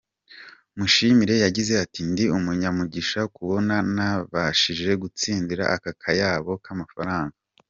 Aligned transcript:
Mushimire 0.77 1.35
yagize 1.45 1.73
ati” 1.83 1.99
Ndi 2.11 2.25
umunyamugisha 2.37 3.21
kubona 3.35 3.75
nabashije 3.95 4.89
gutsindira 5.01 5.63
aka 5.75 5.91
kayabo 6.01 6.53
k’amafaranga. 6.65 7.35